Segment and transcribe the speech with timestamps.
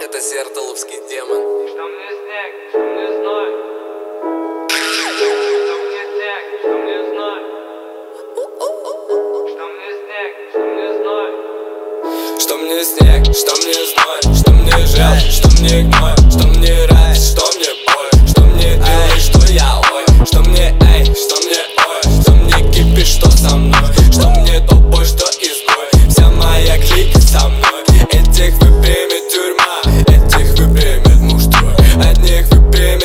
[0.00, 1.68] Это Сертоловский демон.
[1.68, 3.48] Что мне снег, что мне зной?
[4.56, 7.40] Что мне снег, что мне зной?
[9.50, 11.28] Что мне снег, что мне зной?
[12.40, 14.20] Что мне снег, что мне зной?
[14.34, 16.79] Что мне жал, что мне гной, что мне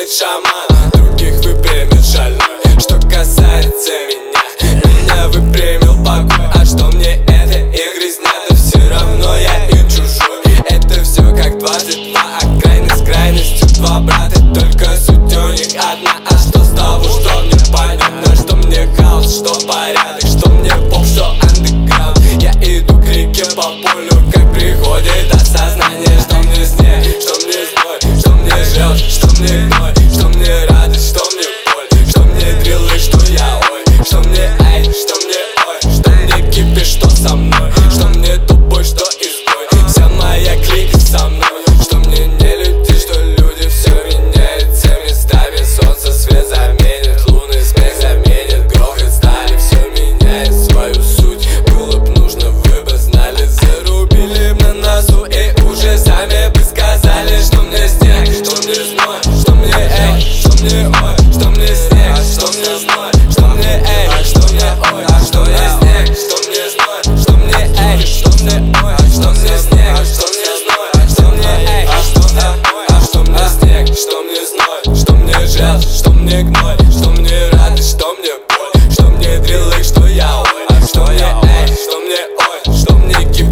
[0.08, 0.90] шамана.
[0.92, 2.65] Других вы примечали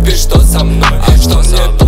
[0.04, 1.83] терпишь, что со мной, а что мне